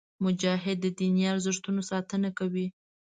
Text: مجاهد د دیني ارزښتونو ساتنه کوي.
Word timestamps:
مجاهد 0.23 0.77
د 0.81 0.85
دیني 0.97 1.23
ارزښتونو 1.33 1.81
ساتنه 1.91 2.29
کوي. 2.39 2.67